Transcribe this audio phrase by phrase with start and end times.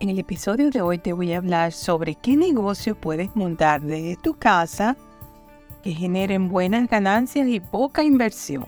[0.00, 4.14] En el episodio de hoy te voy a hablar sobre qué negocio puedes montar desde
[4.14, 4.96] tu casa
[5.82, 8.66] que generen buenas ganancias y poca inversión.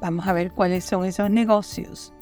[0.00, 2.12] Vamos a ver cuáles son esos negocios.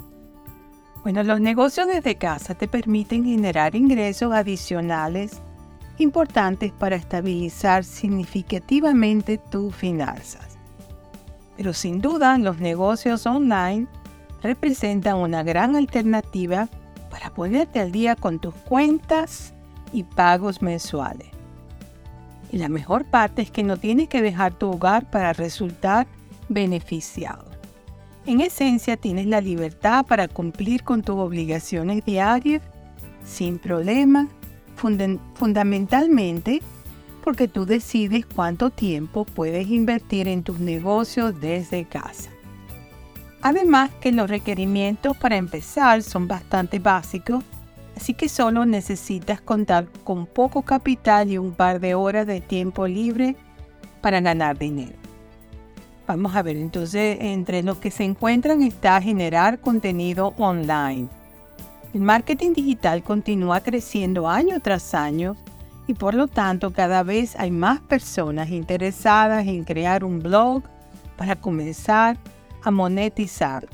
[1.05, 5.41] Bueno, los negocios desde casa te permiten generar ingresos adicionales
[5.97, 10.59] importantes para estabilizar significativamente tus finanzas.
[11.57, 13.87] Pero sin duda los negocios online
[14.43, 16.69] representan una gran alternativa
[17.17, 19.55] para ponerte al día con tus cuentas
[19.91, 21.29] y pagos mensuales.
[22.53, 26.07] Y la mejor parte es que no tienes que dejar tu hogar para resultar
[26.51, 27.47] beneficiado.
[28.27, 32.61] En esencia, tienes la libertad para cumplir con tus obligaciones diarias
[33.25, 34.29] sin problema,
[34.75, 36.61] fundamentalmente
[37.25, 42.36] porque tú decides cuánto tiempo puedes invertir en tus negocios desde casa.
[43.47, 47.45] Además que los requerimientos para empezar son bastante básicos,
[47.97, 52.89] así que solo necesitas contar con poco capital y un par de horas de tiempo
[52.89, 53.37] libre
[54.01, 54.97] para ganar dinero.
[56.09, 61.07] Vamos a ver, entonces entre los que se encuentran está generar contenido online.
[61.95, 65.37] El marketing digital continúa creciendo año tras año
[65.87, 70.65] y por lo tanto cada vez hay más personas interesadas en crear un blog
[71.17, 72.17] para comenzar
[72.67, 73.69] a monetizar.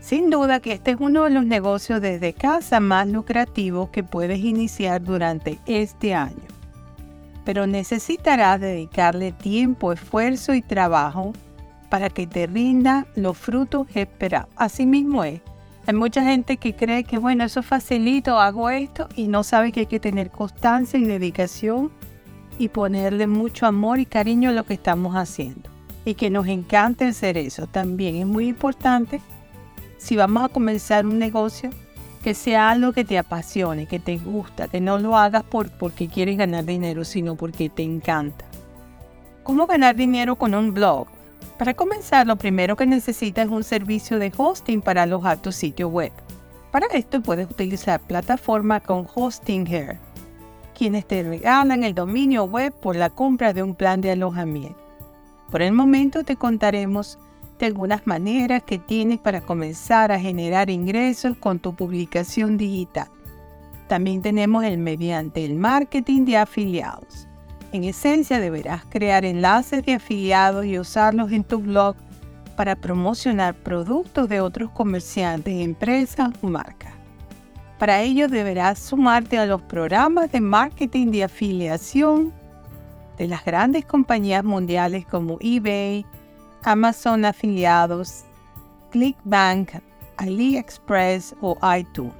[0.00, 4.38] Sin duda que este es uno de los negocios desde casa más lucrativos que puedes
[4.38, 6.48] iniciar durante este año.
[7.44, 11.34] Pero necesitarás dedicarle tiempo, esfuerzo y trabajo
[11.90, 14.48] para que te rinda los frutos esperados.
[14.56, 15.42] Así mismo es.
[15.86, 19.80] Hay mucha gente que cree que, bueno, eso facilito, hago esto y no sabe que
[19.80, 21.92] hay que tener constancia y dedicación
[22.58, 25.75] y ponerle mucho amor y cariño a lo que estamos haciendo
[26.06, 27.66] y que nos encante hacer eso.
[27.66, 29.20] También es muy importante,
[29.98, 31.70] si vamos a comenzar un negocio,
[32.22, 36.08] que sea algo que te apasione, que te gusta, que no lo hagas por, porque
[36.08, 38.44] quieres ganar dinero, sino porque te encanta.
[39.42, 41.08] ¿Cómo ganar dinero con un blog?
[41.58, 45.88] Para comenzar, lo primero que necesitas es un servicio de hosting para alojar tu sitio
[45.88, 46.12] web.
[46.70, 49.66] Para esto puedes utilizar plataformas con Hosting
[50.76, 54.85] quienes te regalan el dominio web por la compra de un plan de alojamiento.
[55.50, 57.18] Por el momento te contaremos
[57.58, 63.08] de algunas maneras que tienes para comenzar a generar ingresos con tu publicación digital.
[63.88, 67.28] También tenemos el mediante el marketing de afiliados.
[67.72, 71.94] En esencia deberás crear enlaces de afiliados y usarlos en tu blog
[72.56, 76.92] para promocionar productos de otros comerciantes, empresas o marcas.
[77.78, 82.32] Para ello deberás sumarte a los programas de marketing de afiliación
[83.16, 86.04] de las grandes compañías mundiales como eBay,
[86.64, 88.24] Amazon afiliados,
[88.90, 89.70] ClickBank,
[90.16, 92.14] AliExpress o iTunes.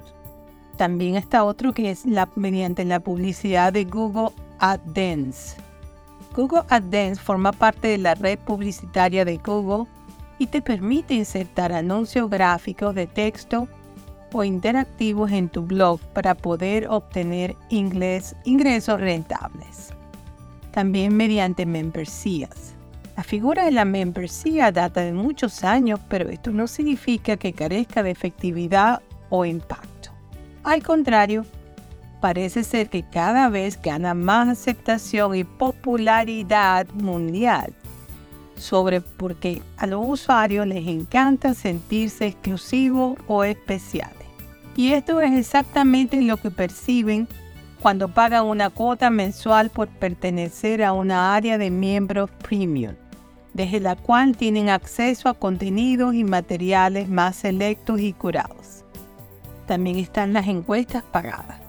[0.77, 5.57] También está otro que es la, mediante la publicidad de Google AdSense.
[6.35, 9.89] Google AdSense forma parte de la red publicitaria de Google
[10.37, 13.67] y te permite insertar anuncios gráficos de texto
[14.33, 19.96] o interactivos en tu blog para poder obtener ingresos rentables
[20.77, 22.75] también mediante membresías.
[23.15, 28.03] La figura de la membresía data de muchos años, pero esto no significa que carezca
[28.03, 29.01] de efectividad
[29.31, 30.11] o impacto.
[30.63, 31.47] Al contrario,
[32.21, 37.73] parece ser que cada vez gana más aceptación y popularidad mundial
[38.55, 44.27] sobre porque a los usuarios les encanta sentirse exclusivos o especiales.
[44.75, 47.27] Y esto es exactamente lo que perciben
[47.81, 52.95] cuando pagan una cuota mensual por pertenecer a una área de miembros premium,
[53.53, 58.83] desde la cual tienen acceso a contenidos y materiales más selectos y curados.
[59.65, 61.59] También están las encuestas pagadas.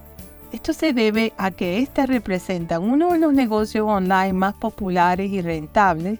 [0.51, 5.41] Esto se debe a que éstas representan uno de los negocios online más populares y
[5.41, 6.19] rentables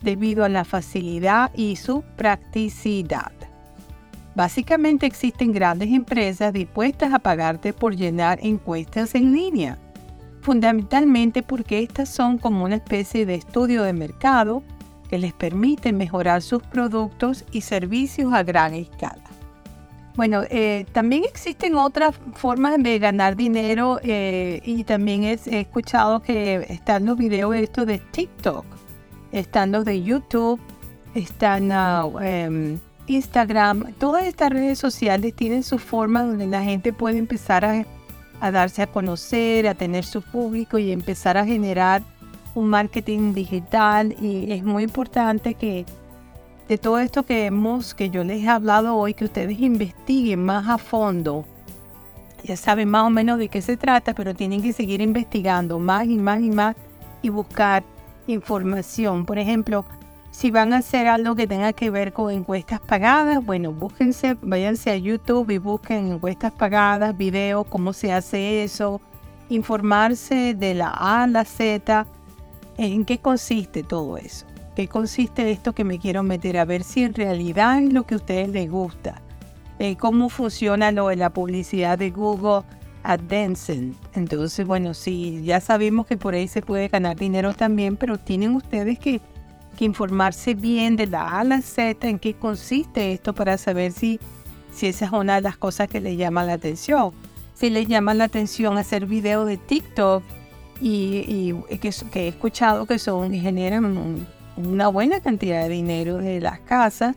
[0.00, 3.37] debido a la facilidad y su practicidad.
[4.38, 9.78] Básicamente existen grandes empresas dispuestas a pagarte por llenar encuestas en línea,
[10.42, 14.62] fundamentalmente porque estas son como una especie de estudio de mercado
[15.10, 19.24] que les permite mejorar sus productos y servicios a gran escala.
[20.14, 26.64] Bueno, eh, también existen otras formas de ganar dinero eh, y también he, escuchado que
[26.68, 28.64] están los videos estos de TikTok,
[29.32, 30.60] están los de YouTube,
[31.16, 37.64] están uh, Instagram, todas estas redes sociales tienen su forma donde la gente puede empezar
[37.64, 42.02] a, darse a conocer, a tener su público y empezar a generar
[42.54, 44.14] un marketing digital.
[44.20, 45.86] Y es muy importante que
[46.68, 50.68] de todo esto que hemos, que yo les he hablado hoy, que ustedes investiguen más
[50.68, 51.44] a fondo
[52.44, 56.06] ya saben más o menos de qué se trata, pero tienen que seguir investigando más
[56.06, 56.76] y más y más
[57.22, 57.84] y buscar
[58.26, 59.26] información.
[59.26, 59.84] Por ejemplo,
[60.38, 64.92] si van a hacer algo que tenga que ver con encuestas pagadas, bueno, búsquense, váyanse
[64.92, 69.00] a YouTube y busquen encuestas pagadas, videos, cómo se hace eso,
[69.48, 72.06] informarse de la A a la Z,
[72.76, 74.46] en qué consiste todo eso,
[74.76, 78.14] qué consiste esto que me quiero meter, a ver si en realidad es lo que
[78.14, 79.20] a ustedes les gusta,
[79.80, 82.62] eh, cómo funciona lo de la publicidad de Google
[83.02, 83.90] AdSense.
[84.14, 88.54] Entonces, bueno, sí, ya sabemos que por ahí se puede ganar dinero también, pero tienen
[88.54, 89.20] ustedes que
[89.78, 93.92] que informarse bien de la A a la Z, en qué consiste esto para saber
[93.92, 94.18] si,
[94.72, 97.12] si esa es una de las cosas que les llama la atención.
[97.54, 100.24] Si les llama la atención hacer videos de TikTok
[100.80, 104.26] y, que, que, he escuchado que son generan
[104.56, 107.14] una buena cantidad de dinero de las casas,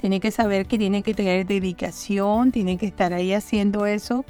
[0.00, 4.24] tienen que saber que tienen que tener dedicación, tienen que estar ahí haciendo eso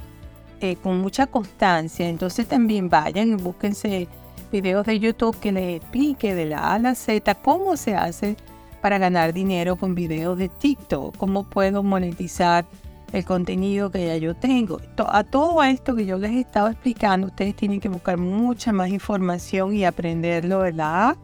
[0.59, 2.09] eh, con mucha constancia.
[2.09, 4.07] Entonces también vayan y búsquense
[4.51, 8.35] videos de YouTube que les explique de la A a la Z cómo se hace
[8.81, 12.65] para ganar dinero con videos de TikTok, cómo puedo monetizar
[13.13, 14.79] el contenido que ya yo tengo.
[14.97, 19.73] A todo esto que yo les he explicando, ustedes tienen que buscar mucha más información
[19.73, 21.17] y aprenderlo de la A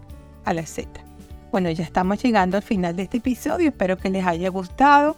[0.45, 0.89] a la Z.
[1.51, 5.15] Bueno, ya estamos llegando al final de este episodio, espero que les haya gustado.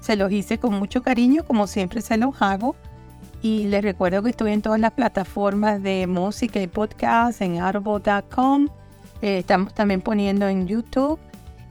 [0.00, 2.74] Se los hice con mucho cariño, como siempre se los hago.
[3.40, 8.68] Y les recuerdo que estoy en todas las plataformas de música y podcast, en arbo.com.
[9.22, 11.18] Eh, estamos también poniendo en YouTube.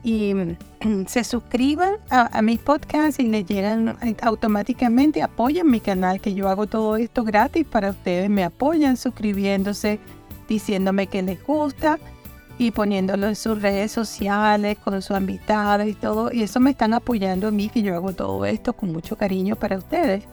[0.02, 0.56] Y mm,
[1.06, 5.22] se suscriban a, mis podcasts y les llegan automáticamente.
[5.22, 8.30] Apoyan mi canal, que yo hago todo esto gratis para ustedes.
[8.30, 10.00] Me apoyan suscribiéndose,
[10.48, 11.98] diciéndome que les gusta
[12.56, 16.32] y poniéndolo en sus redes sociales, con sus amistades y todo.
[16.32, 19.54] Y eso me están apoyando a mí, que yo hago todo esto con mucho cariño
[19.54, 20.24] para ustedes.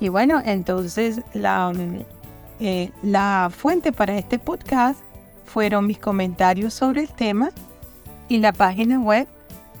[0.00, 1.72] Y bueno, entonces la,
[2.58, 5.00] eh, la fuente para este podcast
[5.44, 7.50] fueron mis comentarios sobre el tema
[8.28, 9.26] y la página web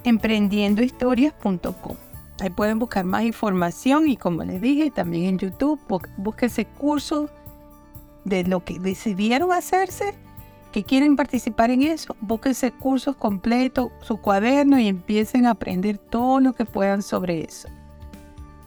[0.04, 1.96] emprendiendohistorias.com.
[2.40, 5.78] Ahí pueden buscar más información y como les dije, también en YouTube,
[6.16, 7.30] búsquense cursos
[8.24, 10.14] de lo que decidieron hacerse,
[10.72, 16.40] que quieren participar en eso, búsquense cursos completos, su cuaderno y empiecen a aprender todo
[16.40, 17.68] lo que puedan sobre eso.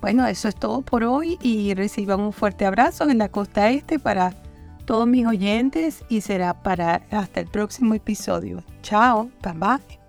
[0.04, 4.00] Bueno, eso es todo por hoy y reciban un fuerte abrazo en la costa este
[4.00, 4.34] para
[4.84, 8.66] todos mis oyentes y será para hasta el próximo episodio.
[8.82, 10.03] Chao, bye.